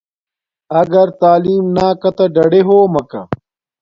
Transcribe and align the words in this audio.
اگر 0.79 1.07
تعلیم 1.21 1.65
ناکاتا 1.75 2.25
ڈاڈے 2.35 2.61
ہومکہ 2.67 3.21